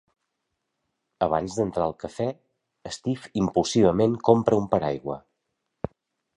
Abans 1.25 1.57
d'entrar 1.57 1.83
al 1.89 1.93
cafè, 2.05 2.27
Steve 2.97 3.31
impulsivament 3.43 4.19
compra 4.31 4.61
un 4.65 4.69
paraigua. 4.75 5.23